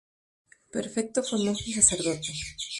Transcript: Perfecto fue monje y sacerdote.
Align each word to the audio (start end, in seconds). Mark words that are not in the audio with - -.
Perfecto 0.71 1.21
fue 1.21 1.37
monje 1.45 1.65
y 1.69 1.73
sacerdote. 1.73 2.33